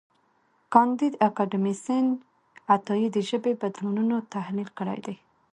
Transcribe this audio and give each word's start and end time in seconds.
کانديد 0.73 1.13
اکاډميسن 1.27 2.05
عطایي 2.75 3.07
د 3.11 3.17
ژبني 3.27 3.53
بدلونونو 3.61 4.15
تحلیل 4.33 4.69
کړی 4.79 4.99
دی. 5.05 5.15